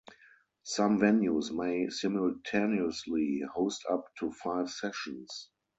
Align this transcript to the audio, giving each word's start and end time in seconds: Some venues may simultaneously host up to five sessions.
Some 0.63 0.97
venues 0.97 1.51
may 1.51 1.87
simultaneously 1.91 3.43
host 3.53 3.85
up 3.87 4.05
to 4.17 4.31
five 4.31 4.71
sessions. 4.71 5.49